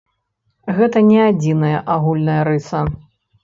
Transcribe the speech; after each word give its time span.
Гэта 0.77 1.03
не 1.11 1.19
адзіная 1.27 1.77
агульная 1.99 2.41
рыса. 2.51 2.85